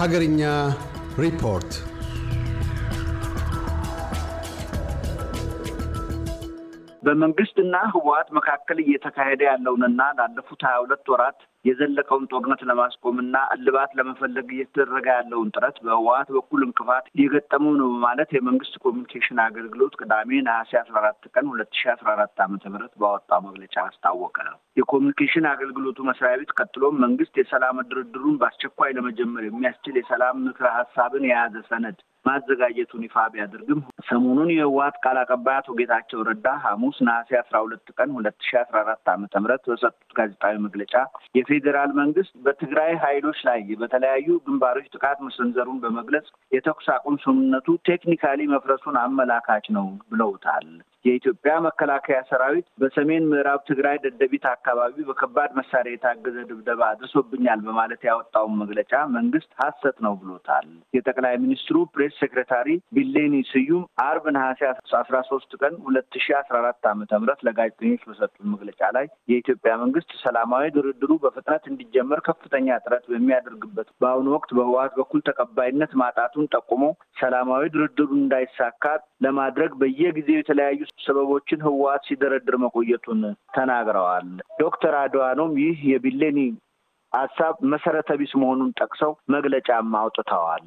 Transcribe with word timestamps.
ሀገርኛ 0.00 0.42
ሪፖርት 1.18 1.72
በመንግስትና 7.07 7.75
ህወሀት 7.91 8.29
መካከል 8.37 8.77
እየተካሄደ 8.83 9.41
ያለውንና 9.47 10.01
ላለፉት 10.17 10.61
ሀያ 10.67 10.77
ሁለት 10.81 11.05
ወራት 11.11 11.37
የዘለቀውን 11.65 12.25
ጦርነት 12.31 12.61
ለማስቆምና 12.69 13.35
እልባት 13.55 13.91
ለመፈለግ 13.97 14.47
እየተደረገ 14.53 15.07
ያለውን 15.15 15.51
ጥረት 15.55 15.77
በህወሀት 15.85 16.29
በኩል 16.35 16.61
እንቅፋት 16.67 17.05
እየገጠመው 17.13 17.73
ነው 17.81 17.87
በማለት 17.93 18.29
የመንግስት 18.35 18.75
ኮሚኒኬሽን 18.85 19.39
አገልግሎት 19.45 19.95
ቅዳሜ 19.99 20.39
ነሐሴ 20.47 20.71
አስራ 20.81 20.97
አራት 21.01 21.23
ቀን 21.33 21.47
ሁለት 21.51 21.71
ሺ 21.79 21.89
አስራ 21.93 22.09
አራት 22.15 22.43
ዓመተ 22.45 22.63
ምህረት 22.73 22.93
ባወጣው 23.01 23.41
መግለጫ 23.47 23.75
አስታወቀ። 23.85 24.37
የኮሚኒኬሽን 24.77 25.47
አገልግሎቱ 25.53 25.99
መስሪያ 26.09 26.33
ቤት 26.41 26.53
ቀጥሎም 26.59 27.01
መንግስት 27.05 27.35
የሰላም 27.41 27.79
ድርድሩን 27.91 28.37
በአስቸኳይ 28.41 28.93
ለመጀመር 28.97 29.45
የሚያስችል 29.47 29.97
የሰላም 29.99 30.43
ምክረ 30.47 30.67
ሀሳብን 30.77 31.25
የያዘ 31.29 31.55
ሰነድ 31.69 31.99
ማዘጋጀቱን 32.27 33.03
ይፋ 33.05 33.25
ቢያደርግም 33.33 33.79
ሰሞኑን 34.09 34.49
የህወሀት 34.53 34.97
ቃል 35.03 35.17
አቀባይ 35.21 35.55
አቶ 35.59 35.75
ጌታቸው 35.79 36.19
ረዳ 36.29 36.47
ሐሙስ 36.63 36.97
ነሐሴ 37.07 37.29
አስራ 37.41 37.55
ሁለት 37.65 37.87
ቀን 37.97 38.09
ሁለት 38.17 38.37
ሺ 38.47 38.57
አስራ 38.61 38.77
አራት 38.83 39.09
ዓመተ 39.13 39.33
ምህረት 39.43 39.63
በሰጡት 39.71 40.11
ጋዜጣዊ 40.19 40.55
መግለጫ 40.65 40.93
የፌዴራል 41.39 41.93
መንግስት 42.01 42.33
በትግራይ 42.45 42.93
ኃይሎች 43.05 43.39
ላይ 43.49 43.61
በተለያዩ 43.81 44.27
ግንባሮች 44.47 44.91
ጥቃት 44.95 45.19
መሰንዘሩን 45.27 45.81
በመግለጽ 45.83 46.27
የተኩስ 46.51 46.89
አቁም 46.95 47.17
ስምምነቱ 47.23 47.77
technically 47.89 48.41
መፍረሱን 48.53 48.97
አመላካች 49.03 49.67
ነው 49.77 49.87
ብለውታል። 50.11 50.67
የኢትዮጵያ 51.07 51.53
መከላከያ 51.65 52.17
ሰራዊት 52.29 52.65
በሰሜን 52.81 53.27
ምዕራብ 53.31 53.59
ትግራይ 53.69 53.97
ደደቢት 54.03 54.45
አካባቢ 54.51 55.05
በከባድ 55.07 55.51
መሳሪያ 55.59 55.93
የታገዘ 55.93 56.37
ድብደባ 56.49 56.81
አድርሶብኛል 56.91 57.59
በማለት 57.67 58.01
ያወጣውን 58.07 58.55
መግለጫ 58.61 58.93
መንግስት 59.17 59.51
ሐሰት 59.61 59.97
ነው 60.05 60.13
ብሎታል። 60.21 60.67
የጠቅላይ 60.97 61.35
ሚኒስትሩ 61.43 61.77
ፕሬስ 61.95 62.15
ሴክሬታሪ 62.21 62.67
ቢልለኔ 62.97 63.35
ስዩም 63.51 63.83
አርብ 64.05 64.25
ነሐሴ 64.37 64.61
አስራ 65.01 65.17
ሶስት 65.29 65.51
ቀን 65.61 65.75
ሁለት 65.85 66.17
ሺ 66.23 66.35
አስራ 66.39 66.55
አራት 66.61 66.87
ዓመተ 66.91 67.11
ምህረት 67.21 67.43
ለጋዜጠኞች 67.47 68.03
በሰጡት 68.09 68.43
መግለጫ 68.53 68.81
ላይ 68.97 69.05
የኢትዮጵያ 69.31 69.73
መንግስት 69.83 70.11
ሰላማዊ 70.23 70.65
ድርድሩ 70.77 71.11
በፍጥነት 71.23 71.63
እንዲጀመር 71.71 72.21
ከፍተኛ 72.27 72.77
ጥረት 72.85 73.05
በሚያደርግበት 73.11 73.89
በአሁኑ 74.01 74.27
ወቅት 74.35 74.51
በህወሀት 74.57 74.93
በኩል 74.99 75.21
ተቀባይነት 75.29 75.93
ማጣቱን 76.01 76.51
ጠቁሞ 76.55 76.83
ሰላማዊ 77.17 77.63
ድርድሩ 77.75 78.09
እንዳይሳካ 78.19 78.83
ለማድረግ 79.25 79.71
በየጊዜው 79.79 80.39
የተለያዩ 80.39 80.81
ሰበቦችን 80.99 81.65
ህወሀት 81.65 82.03
ሲደረድር 82.07 82.55
መቆየቱን 82.63 83.21
ተናግረዋል። 83.55 84.29
ዶክተር 84.59 84.95
አድዋኖም 85.01 85.53
ይህ 85.63 85.79
የቢልለኔ 85.91 86.39
ሀሳብ 87.13 87.55
መሰረተ 87.71 88.09
ቢስ 88.19 88.31
መሆኑን 88.41 88.71
ጠቅሰው 88.79 89.11
መግለጫም 89.35 89.95
አውጥተዋል። 89.99 90.65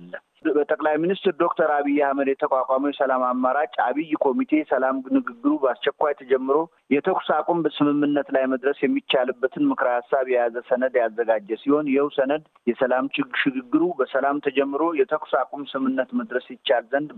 በጠቅላይ 0.51 0.95
ሚኒስትር 0.97 1.33
ዶክተር 1.41 1.71
አብይ 1.75 1.99
አህመድ 2.05 2.29
የተቋቋመው 2.31 2.91
የሰላም 2.93 3.23
አማራጭ 3.27 3.75
አብይ 3.87 4.13
ኮሚቴ 4.25 4.63
ሰላም 4.71 4.97
ንግግሩ 5.17 5.53
በአስቸኳይ 5.63 6.15
ተጀምሮ 6.21 6.57
የተኩስ 6.91 7.29
አቁም 7.35 7.59
ስምምነት 7.75 8.29
ላይ 8.35 8.45
መድረስ 8.53 8.79
የሚቻልበትን 8.83 9.65
ምክረ 9.71 9.89
ሀሳብ 9.97 10.27
የያዘ 10.31 10.57
ሰነድ 10.69 10.95
ያዘጋጀ 11.01 11.59
ሲሆን 11.61 11.91
ይኸው 11.91 12.09
ሰነድ 12.17 12.43
የሰላም 12.71 13.07
ሽግግሩ 13.43 13.83
በሰላም 14.01 14.41
ተጀምሮ 14.47 14.83
የተኩስ 15.01 15.33
አቁም 15.41 15.63
ስምምነት 15.73 16.11
መድረስ 16.21 16.47
ይቻል 16.55 16.85
ዘንድ 16.93 17.11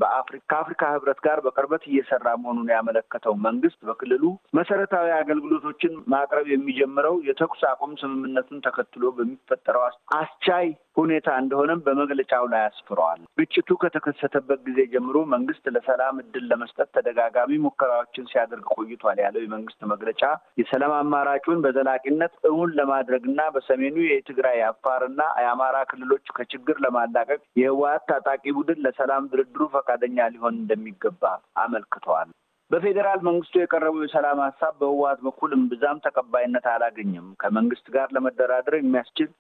ከአፍሪካ 0.53 0.91
ህብረት 0.95 1.21
ጋር 1.27 1.41
በቅርበት 1.47 1.85
እየሰራ 1.91 2.29
መሆኑን 2.43 2.69
ያመለከተው 2.75 3.37
መንግስት 3.47 3.81
በክልሉ 3.89 4.25
መሰረታዊ 4.59 5.09
አገልግሎቶችን 5.21 5.95
ማቅረብ 6.15 6.49
የሚጀምረው 6.53 7.17
የተኩስ 7.31 7.63
አቁም 7.73 7.95
ስምምነቱን 8.03 8.65
ተከትሎ 8.67 9.05
በሚፈጠረው 9.19 9.85
አስቻይ 10.19 10.69
ሁኔታ 10.97 11.29
እንደሆነም 11.43 11.83
በመግለጫው 11.85 12.45
ላይ 12.53 12.63
አስፍረዋል። 12.67 13.21
ግጭቱ 13.39 13.71
ከተከሰተበት 13.83 14.61
ጊዜ 14.67 14.81
ጀምሮ 14.93 15.19
መንግስት 15.33 15.65
ለሰላም 15.75 16.17
እድል 16.23 16.45
ለመስጠት 16.51 16.89
ተደጋጋሚ 16.97 17.61
ሙከራዎችን 17.65 18.29
ሲያደርግ 18.33 18.67
ቆይቷል 18.77 19.19
ያለው 19.25 19.43
የመንግስት 19.63 19.83
መግለጫ 19.91 20.23
የሰላም 20.61 20.93
አማራጩን 20.97 21.59
በዘላቂነት 21.65 22.35
እውን 22.51 22.71
ለማድረግና 22.79 23.41
በሰሜኑ 23.55 23.97
የትግራይ 24.05 24.57
የአፋርና 24.61 25.23
የአማራ 25.43 25.77
ክልሎች 25.91 26.25
ከችግር 26.37 26.77
ለማላቀቅ 26.85 27.41
የህወሀት 27.61 28.05
ታጣቂ 28.11 28.45
ቡድን 28.57 28.83
ለሰላም 28.87 29.29
ድርድሩ 29.33 29.69
ፈቃደኛ 29.75 30.29
ሊሆን 30.35 30.57
እንደሚገባ 30.57 31.23
አመልክተዋል። 31.65 32.31
በፌዴራል 32.71 33.21
መንግስቱ 33.27 33.55
የቀረበው 33.61 34.05
የሰላም 34.05 34.39
ሀሳብ 34.45 34.75
በህወሀት 34.81 35.21
በኩል 35.27 35.51
እምብዛም 35.57 36.03
ተቀባይነት 36.05 36.67
አላገኘም። 36.73 37.27
ከመንግስት 37.43 37.87
ጋር 37.97 38.09
ለመደራደር 38.17 38.77
የሚያስችል 38.79 39.31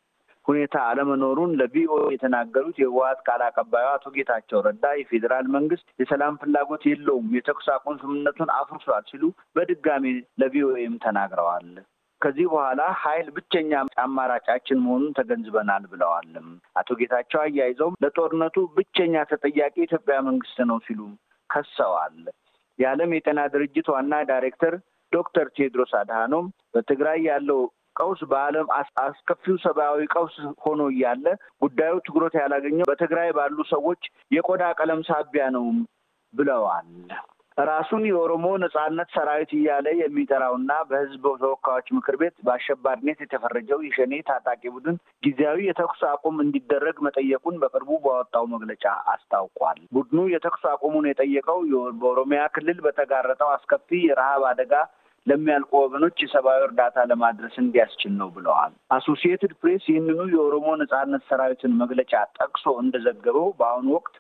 ሁኔታ 0.46 0.76
አለመኖሩን 0.88 1.56
ለቪኦኤ 1.58 2.06
የተናገሩት 2.12 2.76
የህወሀት 2.80 3.20
ቃል 3.26 3.42
አቀባዩ 3.46 3.86
አቶ 3.92 4.12
ጌታቸው 4.16 4.60
ረዳ 4.66 4.84
የፌዴራል 4.98 5.46
መንግስት 5.56 5.86
የሰላም 6.02 6.38
ፍላጎት 6.40 6.84
የለውም፣ 6.90 7.28
የተኩስ 7.36 7.68
አቁም 7.74 7.98
ስምምነቱን 8.02 8.52
አፍርሷል 8.56 9.04
ሲሉ 9.10 9.24
በድጋሚ 9.56 10.06
ለቪኦኤም 10.42 10.94
ተናግረዋል። 11.04 11.68
ከዚህ 12.20 12.46
በኋላ 12.50 12.82
ኃይል 13.00 13.28
ብቸኛ 13.36 13.72
አማራጫችን 14.02 14.82
መሆኑን 14.82 15.14
ተገንዝበናል 15.16 15.84
ብለዋልም። 15.92 16.48
አቶ 16.80 16.96
ጌታቸው 17.00 17.40
አያይዘውም 17.42 17.98
ለጦርነቱ 18.04 18.56
ብቸኛ 18.76 19.24
ተጠያቂ 19.30 19.74
የኢትዮጵያ 19.76 20.18
መንግስት 20.28 20.58
ነው 20.70 20.78
ሲሉ 20.86 21.00
ከሰዋል። 21.50 22.18
የዓለም 22.78 23.10
የጤና 23.14 23.40
ድርጅት 23.54 23.88
ዋና 23.94 24.12
ዳይሬክተር 24.30 24.74
ዶክተር 25.12 25.46
ቴድሮስ 25.56 25.92
አድሃኖም 25.98 26.46
በትግራይ 26.74 27.18
ያለው 27.28 27.60
ቀውስ 27.96 28.20
በዓለም 28.30 28.68
አስከፊው 29.02 29.56
ሰብአዊ 29.64 30.06
ቀውስ 30.14 30.36
ሆኖ 30.64 30.82
እያለ 30.92 31.26
ጉዳዩ 31.64 31.94
ትኩረት 32.06 32.36
ያላገኘው 32.40 32.88
በትግራይ 32.90 33.30
ባሉ 33.38 33.58
ሰዎች 33.72 34.02
የቆዳ 34.36 34.64
ቀለም 34.80 35.02
ሳቢያ 35.10 35.44
ነው 35.56 35.66
ብለዋል። 36.34 36.88
ራሱን 37.62 38.02
የኦሮሞ 38.08 38.46
ነጻነት 38.62 39.08
ሰራዊት 39.14 39.50
እያለ 39.56 39.86
የሚጠራውና 39.98 40.72
በህዝብ 40.90 41.24
ተወካዮች 41.42 41.88
ምክር 41.96 42.14
ቤት 42.20 42.36
በአሸባሪነት 42.46 43.18
የተፈረጀው 43.22 43.80
የሸኔ 43.86 44.20
ታጣቂ 44.28 44.62
ቡድን 44.76 44.96
ጊዜያዊ 45.22 45.58
የተኩስ 45.66 46.00
አቁም 46.12 46.36
እንዲደረግ 46.44 46.96
መጠየቁን 47.06 47.58
በቅርቡ 47.62 47.90
ባወጣው 48.04 48.46
መግለጫ 48.54 48.84
አስታውቋል። 49.14 49.80
ቡድኑ 49.96 50.18
የተኩስ 50.34 50.64
አቁሙን 50.72 51.08
የጠየቀው 51.10 51.60
በኦሮሚያ 52.00 52.42
ክልል 52.56 52.80
በተጋረጠው 52.86 53.50
አስከፊ 53.56 54.00
የረሃብ 54.06 54.44
አደጋ 54.52 54.74
ለሚያልቁ 55.26 55.70
ወገኖች 55.82 56.16
የሰብአዊ 56.22 56.60
እርዳታ 56.64 57.04
ለማድረስ 57.10 57.54
እንዲያስችል 57.60 58.12
ነው 58.20 58.28
ብለዋል። 58.36 58.72
አሶሲየትድ 58.96 59.52
ፕሬስ 59.60 59.84
ይህንኑ 59.90 60.20
የኦሮሞ 60.32 60.68
ነጻነት 60.80 61.24
ሰራዊትን 61.30 61.78
መግለጫ 61.82 62.12
ጠቅሶ 62.38 62.74
እንደዘገበው 62.82 63.48
በአሁኑ 63.60 63.88
ወቅት 63.96 64.14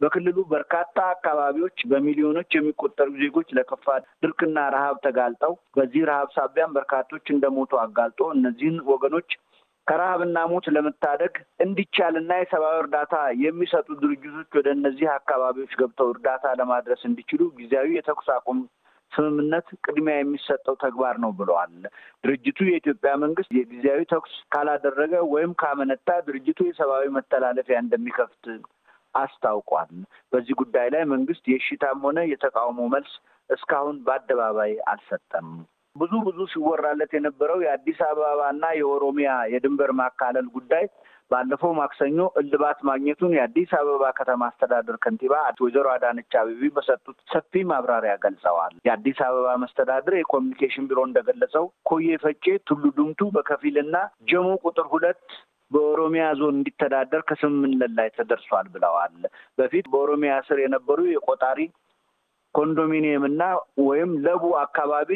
በክልሉ 0.00 0.38
በርካታ 0.50 0.96
አካባቢዎች 1.14 1.78
በሚሊዮኖች 1.90 2.50
የሚቆጠሩ 2.56 3.08
ዜጎች 3.22 3.48
ለከፋ 3.56 3.86
ድርቅና 4.22 4.58
ረሃብ 4.74 4.96
ተጋልጠው 5.06 5.54
በዚህ 5.78 6.02
ረሃብ 6.10 6.28
ሳቢያም 6.36 6.74
በርካቶች 6.76 7.24
እንደሞቱ 7.34 7.80
አጋልጦ 7.82 8.20
እነዚህን 8.36 8.78
ወገኖች 8.92 9.30
ከረሃብና 9.86 10.38
ሞት 10.50 10.66
ለመታደግ 10.74 11.34
እንዲቻልና 11.64 12.32
የሰብአዊ 12.38 12.76
እርዳታ 12.80 13.14
የሚሰጡ 13.42 13.86
ድርጅቶች 14.02 14.50
ወደ 14.58 14.68
እነዚህ 14.76 15.08
አካባቢዎች 15.14 15.72
ገብተው 15.80 16.08
እርዳታ 16.14 16.52
ለማድረስ 16.60 17.02
እንዲችሉ 17.08 17.42
ጊዜያዊ 17.60 17.88
የተኩስ 17.96 18.28
አቁም 18.36 18.58
ስምምነት 19.12 19.68
ቅድሚያ 19.84 20.16
የሚሰጠው 20.18 20.74
ተግባር 20.82 21.16
ነው 21.22 21.30
ብለዋል። 21.38 21.74
ድርጅቱ 22.24 22.58
የኢትዮጵያ 22.68 23.12
መንግስት 23.22 23.50
የጊዜያዊ 23.58 24.02
ተኩስ 24.12 24.34
ካላደረገ 24.54 25.14
ወይም 25.32 25.52
ካመነታ 25.62 26.18
ድርጅቱ 26.28 26.58
የሰብአዊ 26.68 27.06
መተላለፊያ 27.16 27.78
እንደሚከፍት 27.84 28.44
አስታውቋል። 29.14 29.92
በዚህ 30.32 30.54
ጉዳይ 30.60 30.88
ላይ 30.94 31.02
መንግስት 31.12 31.44
የእሽታም 31.52 32.04
ሆነ 32.06 32.18
የተቃውሞ 32.32 32.80
መልስ 32.94 33.12
እስካሁን 33.50 33.96
በአደባባይ 34.06 34.72
አልሰጠም። 34.92 35.48
ብዙ 35.96 36.12
ብዙ 36.26 36.38
ሲወራለት 36.52 37.12
የነበረው 37.16 37.58
የአዲስ 37.64 38.00
አበባና 38.08 38.64
የኦሮሚያ 38.78 39.30
የድንበር 39.52 39.90
ማካለል 40.00 40.46
ጉዳይ 40.56 40.84
ባለፈው 41.30 41.72
ማክሰኞ 41.78 42.18
እልባት 42.40 42.78
ማግኘቱን 42.88 43.32
የአዲስ 43.36 43.70
አበባ 43.78 44.04
ከተማ 44.18 44.42
አስተዳደር 44.50 44.96
ከንቲባ 45.02 45.34
ወይዘሮ 45.60 45.86
አዳነች 45.94 46.34
አቤቤ 46.40 46.70
በሰጡት 46.76 47.18
ሰፊ 47.32 47.62
ማብራሪያ 47.70 48.14
ገልጸዋል። 48.24 48.74
የአዲስ 48.88 49.18
አበባ 49.26 49.48
መስተዳድር 49.62 50.16
የኮሚኒኬሽን 50.18 50.88
ቢሮ 50.90 51.02
እንደገለጸው 51.08 51.66
ኮዬ 51.90 52.16
ፈጬ፣ 52.24 52.44
ቱሉ 52.68 52.82
ዱምቱ 52.98 53.30
በከፊልና 53.36 53.96
ጀሞ 54.28 54.48
ቁጥር 54.64 54.88
ሁለት 54.94 55.22
በኦሮሚያ 55.70 56.24
ዞን 56.38 56.54
እንዲተዳደር 56.56 57.22
ከስምምነት 57.28 57.92
ላይ 57.98 58.08
ተደርሷል 58.14 58.68
ብለዋል። 58.74 59.16
በፊት 59.58 59.86
በኦሮሚያ 59.92 60.34
ስር 60.46 60.58
የነበሩ 60.62 61.00
የቆጣሪ 61.10 61.58
ኮንዶሚኒየም 62.54 63.24
እና 63.28 63.42
ወይም 63.84 64.12
ለቡ 64.24 64.44
አካባቢ 64.62 65.10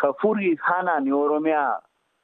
ከፉሪ 0.00 0.38
ሃናን 0.66 1.04
የኦሮሚያ 1.10 1.58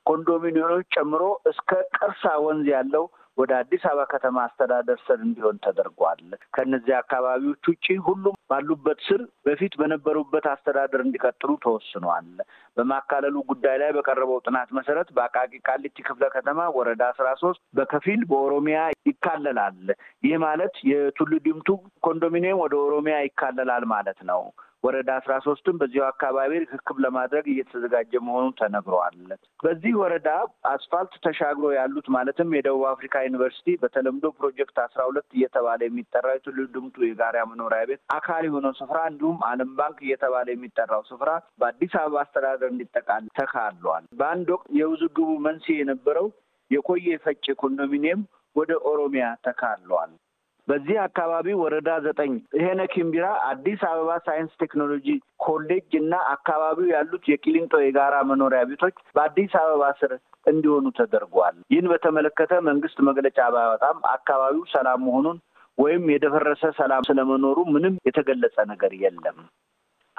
ኮንዶሚኒየሞች 0.09 0.87
ጨምሮ 0.97 1.23
እስከ 1.51 1.71
ቀርሳ 1.99 2.35
ወንዝ 2.45 2.69
ያለው 2.75 3.07
ወደ 3.39 3.53
አዲስ 3.59 3.83
አበባ 3.89 4.05
ከተማ 4.13 4.37
አስተዳደር 4.45 4.99
ስር 5.05 5.19
እንዲሆን 5.27 5.57
ተደርጓል። 5.65 6.23
ከእነዚህ 6.55 6.95
አካባቢዎች 6.99 7.69
ውጭ 7.71 7.87
ሁሉም 8.07 8.37
ባሉበት 8.51 9.01
ስር 9.09 9.21
በፊት 9.47 9.75
በነበሩበት 9.81 10.47
አስተዳደር 10.53 11.01
እንዲቀጥሉ 11.05 11.51
ተወስኗል። 11.65 12.31
በማካለሉ 12.77 13.37
ጉዳይ 13.51 13.77
ላይ 13.83 13.91
በቀረበው 13.97 14.43
ጥናት 14.47 14.71
መሰረት 14.79 15.11
በአቃቂ 15.17 15.53
ቃሊቲ 15.69 15.97
ክፍለ 16.09 16.27
ከተማ 16.35 16.69
ወረዳ 16.79 17.05
አስራ 17.13 17.29
ሶስት 17.43 17.63
በከፊል 17.79 18.23
በኦሮሚያ 18.31 18.81
ይካለላል። 19.11 19.81
ይህ 20.27 20.37
ማለት 20.47 20.77
የቱሉ 20.93 21.33
ዲምቱ 21.47 21.71
ኮንዶሚኒየም 22.09 22.63
ወደ 22.65 22.77
ኦሮሚያ 22.87 23.19
ይካለላል 23.27 23.87
ማለት 23.95 24.21
ነው። 24.31 24.43
ወረዳ 24.85 25.11
አስራ 25.19 25.35
ሶስትም 25.45 25.79
በዚሁ 25.81 26.03
አካባቢ 26.09 26.53
ርክክብ 26.65 26.99
ለማድረግ 27.05 27.45
እየተዘጋጀ 27.49 28.13
መሆኑን 28.27 28.53
ተነግሯል። 28.59 29.17
በዚህ 29.65 29.95
ወረዳ 30.01 30.29
አስፋልት 30.73 31.15
ተሻግሮ 31.25 31.71
ያሉት 31.75 32.07
ማለትም 32.17 32.55
የደቡብ 32.57 32.85
አፍሪካ 32.91 33.23
ዩኒቨርሲቲ 33.27 33.75
በተለምዶ 33.83 34.31
ፕሮጀክት 34.39 34.79
አስራ 34.85 35.01
ሁለት 35.09 35.29
እየተባለ 35.37 35.81
የሚጠራው 35.87 36.37
የቱሉ 36.37 36.67
ዲምቱ 36.75 36.97
የጋራ 37.07 37.45
መኖሪያ 37.51 37.83
ቤት 37.91 38.03
አካል 38.19 38.45
የሆነው 38.49 38.75
ስፍራ 38.81 39.01
እንዲሁም 39.11 39.39
ዓለም 39.51 39.73
ባንክ 39.81 39.99
እየተባለ 40.07 40.47
የሚጠራው 40.53 41.03
ስፍራ 41.11 41.31
በአዲስ 41.61 41.95
አበባ 42.03 42.23
አስተዳደር 42.25 42.71
እንዲጠቃለል 42.75 43.27
ተካሏል። 43.39 44.07
በአንድ 44.21 44.49
ወቅት 44.55 44.71
የውዝግቡ 44.81 45.29
መንስኤ 45.47 45.77
የነበረው 45.81 46.29
የኮየ 46.71 47.19
ፈጬ 47.23 47.45
ኮንዶሚኒየም 47.63 48.23
ወደ 48.57 48.73
ኦሮሚያ 48.91 49.27
ተካሏል። 49.45 50.11
በዚህ 50.69 50.97
አካባቢ 51.05 51.49
ወረዳ 51.61 51.91
ዘጠኝ 52.05 52.33
ይሄነ 52.57 52.81
ኪምቢራ፣ 52.93 53.27
አዲስ 53.51 53.81
አበባ 53.91 54.11
ሳይንስ 54.27 54.53
ቴክኖሎጂ 54.63 55.07
ኮሌጅ 55.45 55.91
እና 56.01 56.15
አካባቢው 56.33 56.89
ያሉት 56.95 57.25
የቂሊንጦ 57.33 57.75
የጋራ 57.83 58.17
መኖሪያ 58.31 58.63
ቤቶች 58.71 58.97
በአዲስ 59.17 59.55
አበባ 59.63 59.85
ስር 60.01 60.13
እንዲሆኑ 60.47 60.87
ተደርጓል። 60.99 61.57
ይህን 61.73 61.89
በተመለከተ 61.93 62.61
መንግስት 62.69 62.99
መግለጫ 63.09 63.39
ባያወጣም 63.55 63.99
አካባቢው 64.13 64.65
ሰላም 64.75 65.03
መሆኑን 65.07 65.39
ወይም 65.79 66.05
የደፈረሰ 66.13 66.63
ሰላም 66.79 67.03
ስለመኖሩ 67.09 67.59
ምንም 67.75 67.97
የተገለጸ 68.07 68.57
ነገር 68.71 68.93
የለም። 69.03 69.37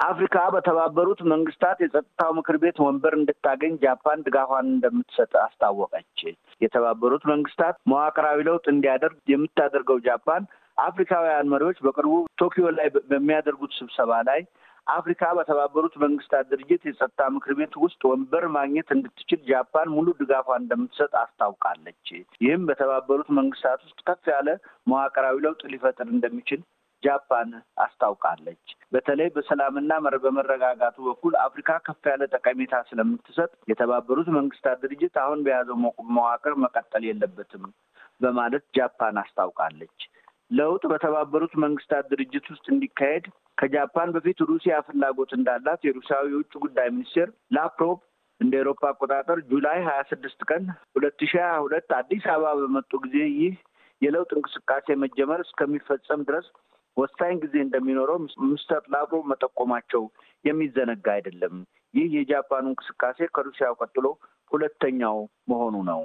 አፍሪካ 0.00 0.36
በተባበሩት 0.52 1.18
መንግስታት 1.30 1.78
የጸጥታው 1.82 2.30
ምክር 2.36 2.56
ቤት 2.62 2.76
ወንበር 2.84 3.14
እንድታገኝ 3.16 3.72
ጃፓን 3.82 4.22
ድጋፏን 4.26 4.66
እንደምትሰጥ 4.70 5.32
አስታወቀች። 5.42 6.20
የተባበሩት 6.60 7.24
መንግስታት 7.30 7.76
መዋቅራዊ 7.90 8.38
ለውጥ 8.48 8.64
እንዲያደርግ 8.72 9.18
የምታደርገው 9.32 9.98
ጃፓን 10.06 10.44
አፍሪካውያን 10.78 11.50
መሪዎች 11.52 11.78
በቅርቡ 11.86 12.12
ቶኪዮ 12.42 12.66
ላይ 12.78 12.88
በሚያደርጉት 13.10 13.72
ስብሰባ 13.80 14.20
ላይ 14.30 14.40
አፍሪካ 14.90 15.22
በተባበሩት 15.38 15.94
መንግስታት 16.04 16.46
ድርጅት 16.52 16.82
የጸጥታ 16.86 17.22
ምክር 17.34 17.52
ቤት 17.58 17.74
ውስጥ 17.82 18.00
ወንበር 18.10 18.44
ማግኘት 18.54 18.88
እንድትችል 18.94 19.40
ጃፓን 19.50 19.94
ሙሉ 19.94 20.08
ድጋፏን 20.20 20.62
እንደምትሰጥ 20.64 21.12
አስታውቃለች። 21.22 22.06
ይህም 22.40 22.64
በተባበሩት 22.70 23.30
መንግስታት 23.38 23.80
ውስጥ 23.86 24.00
ከፍ 24.08 24.24
ያለ 24.34 24.48
መዋቅራዊ 24.86 25.36
ለውጥ 25.46 25.62
ሊፈጥር 25.74 26.08
እንደሚችል 26.10 26.62
ጃፓን 27.02 27.50
አስታውቃለች። 27.84 28.64
በተለይ 28.92 29.28
በሰላምና 29.34 29.92
በመረጋጋቱ 30.24 30.96
በኩል 31.08 31.34
አፍሪካ 31.44 31.78
ከፍ 31.86 32.04
ያለ 32.10 32.22
ጠቀሜታ 32.34 32.82
ስለምትሰጥ 32.88 33.50
የተባበሩት 33.70 34.28
መንግስታት 34.36 34.80
ድርጅት 34.84 35.16
አሁን 35.22 35.44
በያዘው 35.46 35.78
መዋቅር 36.14 36.54
መቀጠል 36.64 37.04
የለበትም 37.08 37.64
በማለት 38.20 38.64
ጃፓን 38.76 39.18
አስታውቃለች። 39.22 39.98
ለውጥ 40.50 40.82
በተባበሩት 40.92 41.52
መንግስታት 41.64 42.04
ድርጅት 42.12 42.46
ውስጥ 42.52 42.66
እንዲካሄድ 42.72 43.26
ከጃፓን 43.58 44.12
በፊት 44.14 44.38
ሩሲያ 44.50 44.74
ፍላጎት 44.86 45.32
እንዳላት 45.36 45.80
የሩሲያዊ 45.84 46.24
የውጭ 46.32 46.52
ጉዳይ 46.64 46.88
ሚኒስቴር 46.94 47.28
ላፕሮቭ 47.56 47.98
እንደ 48.40 48.54
ኤሮፓ 48.60 48.82
አቆጣጠር 48.90 49.38
ጁላይ 49.50 49.78
ሀያ 49.86 50.00
ስድስት 50.10 50.40
ቀን 50.48 50.62
ሁለት 50.96 51.18
ሺህ 51.22 51.40
ሀያ 51.40 51.56
ሁለት 51.64 51.88
አዲስ 51.98 52.24
አበባ 52.34 52.52
በመጡ 52.60 52.90
ጊዜ 53.04 53.16
ይህ 53.34 53.54
የለውጥ 54.02 54.30
እንቅስቃሴ 54.36 54.96
መጀመር 55.02 55.40
እስከሚፈጸም 55.44 56.20
ድረስ 56.28 56.46
ወሳኝ 56.96 57.34
ጊዜ 57.42 57.54
እንደሚኖረው 57.64 58.18
ሚስተር 58.44 58.82
ላቭሮቭ 58.94 59.22
መጠቆማቸው 59.32 60.02
የሚዘነጋ 60.44 61.06
አይደለም። 61.16 61.54
ይህ 61.94 62.08
የጃፓኑ 62.16 62.64
እንቅስቃሴ 62.70 63.28
ከሩሲያው 63.34 63.78
ቀጥሎ 63.80 64.06
ሁለተኛው 64.50 65.16
መሆኑ 65.50 65.76
ነው። 65.90 66.00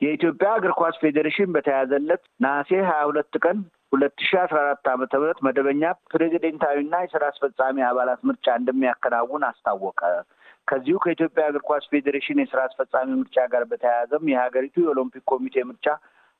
የኢትዮጵያ 0.00 0.48
እግር 0.58 0.72
ኳስ 0.80 0.96
ፌዴሬሽን 1.02 1.52
በተያዘለት 1.54 2.22
ነሐሴ 2.44 2.70
ሀያ 2.88 3.00
ሁለት 3.08 3.34
ቀን 3.44 3.58
ሁለት 3.92 4.16
ሺ 4.22 4.38
አስራ 4.40 4.58
አራት 4.64 4.86
ዓመተ 4.92 5.12
ምህረት 5.20 5.38
መደበኛ 5.46 5.82
ፕሬዚደንታዊና 6.12 6.94
የስራ 7.02 7.22
አስፈጻሚ 7.32 7.76
አባላት 7.86 8.20
ምርጫ 8.28 8.46
እንደሚያከናውን 8.60 9.44
አስታወቀ። 9.48 10.00
ከዚሁ 10.68 10.96
ከኢትዮጵያ 11.04 11.44
እግር 11.50 11.62
ኳስ 11.68 11.84
ፌዴሬሽን 11.92 12.42
የስራ 12.42 12.60
አስፈጻሚ 12.68 13.08
ምርጫ 13.20 13.46
ጋር 13.52 13.64
በተያያዘም 13.70 14.30
የሀገሪቱ 14.32 14.76
የኦሎምፒክ 14.82 15.24
ኮሚቴ 15.32 15.56
ምርጫ 15.70 15.86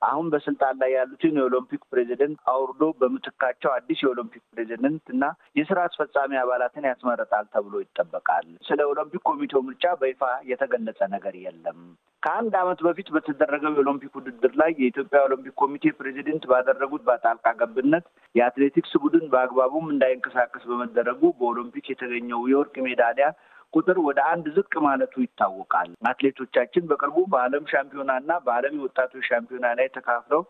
አሁን 0.02 0.26
በስልጣን 0.32 0.74
ላይ 0.80 0.90
ያሉትን 0.94 1.38
የኦሎምፒክ 1.38 1.82
ፕሬዚደንት 1.90 2.40
አውርዶ 2.52 2.82
በምትካቸው 3.00 3.70
አዲስ 3.76 4.00
የኦሎምፒክ 4.02 4.42
ፕሬዚደንት 4.52 5.06
እና 5.14 5.24
የስራ 5.58 5.78
አስፈጻሚ 5.88 6.40
አባላትን 6.42 6.88
ያስመረጣል 6.90 7.46
ተብሎ 7.54 7.74
ይጠበቃል። 7.82 8.46
ስለ 8.68 8.80
ኦሎምፒክ 8.90 9.22
ኮሚቴው 9.30 9.62
ምርጫ 9.68 9.94
በይፋ 10.02 10.22
የተገለጸ 10.50 11.00
ነገር 11.14 11.36
የለም። 11.44 11.80
ከአንድ 12.22 12.54
ዓመት 12.60 12.80
በፊት 12.86 13.08
በተደረገው 13.14 13.72
የኦሎምፒክ 13.72 14.12
ውድድር 14.18 14.52
ላይ 14.60 14.70
የኢትዮጵያ 14.78 15.18
ኦሎምፒክ 15.26 15.54
ኮሚቴ 15.60 15.92
ፕሬዚደንት 15.98 16.44
ባደረጉት 16.50 17.02
በጣልቃ 17.08 17.46
ገብነት 17.60 18.06
የአትሌቲክስ 18.34 18.94
ቡድን 19.02 19.26
በአግባቡም 19.32 19.86
እንዳይንቀሳቀስ 19.92 20.64
በመደረጉ 20.70 21.22
በኦሎምፒክ 21.38 21.86
የተገኘው 21.90 22.42
የወርቅ 22.52 22.76
ሜዳሊያ 22.88 23.28
ቁጥር 23.74 23.98
ወደ 24.04 24.20
አንድ 24.30 24.46
ዝቅ 24.56 24.72
ማለቱ 24.84 25.14
ይታወቃል። 25.22 25.90
አትሌቶቻችን 26.10 26.88
በቅርቡ 26.90 27.18
በዓለም 27.32 27.64
ሻምፒዮና 27.72 28.12
እና 28.22 28.32
በዓለም 28.46 28.76
የወጣቶች 28.78 29.26
ሻምፒዮና 29.30 29.66
ላይ 29.78 29.88
ተካፍለው 29.96 30.42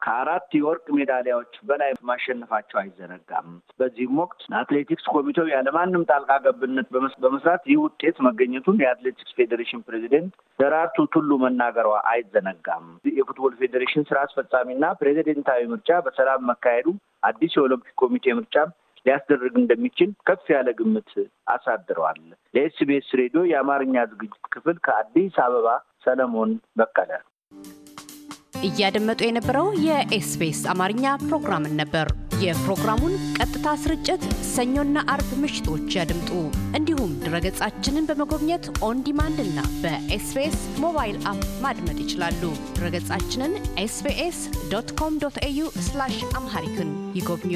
ከአራት 0.00 0.52
የወርቅ 0.56 0.86
ሜዳሊያዎች 0.96 1.52
በላይ 1.68 1.90
ማሸነፋቸው 2.08 2.78
አይዘነጋም። 2.80 3.48
በዚህም 3.80 4.16
ወቅት 4.22 4.40
አትሌቲክስ 4.60 5.04
ኮሚቴው 5.12 5.46
ያለማንም 5.52 6.06
ጣልቃ 6.08 6.38
ገብነት 6.46 6.88
በመስራት 7.24 7.62
ይህ 7.70 7.78
ውጤት 7.84 8.16
መገኘቱን 8.26 8.80
የአትሌቲክስ 8.82 9.36
ፌዴሬሽን 9.38 9.84
ፕሬዚደንት 9.86 10.32
ደራርቱ 10.58 11.06
ቱሉ 11.14 11.38
መናገሯ 11.44 11.90
አይዘነጋም። 12.12 12.86
የፉትቦል 13.12 13.54
ፌዴሬሽን 13.62 14.06
ስራ 14.10 14.18
አስፈጻሚና 14.26 14.84
ፕሬዚደንታዊ 15.00 15.62
ምርጫ 15.72 16.00
በሰላም 16.06 16.46
መካሄዱ 16.50 16.88
አዲስ 17.22 17.52
የኦሎምፒክ 17.56 17.94
ኮሚቴ 18.02 18.34
ምርጫ 18.38 18.56
ሊያስደርግ 19.06 19.54
እንደሚችል 19.60 20.10
ከፍ 20.28 20.44
ያለ 20.54 20.70
ግምት 20.78 21.12
አሳድረዋል። 21.54 22.20
ለኤስቢኤስ 22.54 23.10
ሬዲዮ 23.20 23.42
የአማርኛ 23.52 24.04
ዝግጅት 24.12 24.44
ክፍል 24.54 24.78
ከአዲስ 24.86 25.36
አበባ 25.44 25.68
ሰለሞን 26.06 26.50
በቀለ። 26.76 27.12
እያደመጡ 28.66 29.20
የነበረው 29.24 29.68
የኤስቢኤስ 29.84 30.60
አማርኛ 30.72 31.14
ፕሮግራምን 31.22 31.74
ነበር። 31.80 32.08
የፕሮግራሙን 32.42 33.14
ቀጥታ 33.36 33.74
ስርጭት 33.82 34.22
ሰኞና 34.50 34.98
አርብ 35.12 35.30
ምሽቶች 35.42 35.96
ያድምጡ። 35.98 36.30
እንዲሁም 36.78 37.12
ድረገጻችንን 37.24 38.08
በመጎብኘት 38.08 38.66
on 38.86 39.00
demand 39.06 39.38
እና 39.44 39.60
በኤስቢኤስ 39.82 40.58
ሞባይል 40.84 41.18
app 41.32 41.42
ማድመጥ 41.64 41.98
ይችላሉ። 42.04 42.42
ድረገጻችንን 42.74 43.54
SBS 43.84 44.40
dot 44.72 44.92
com 45.00 45.16
dot 45.24 45.38
au 45.48 45.66
Amharic 46.36 46.78
ን 46.78 46.90
ይጎብኙ። 47.14 47.54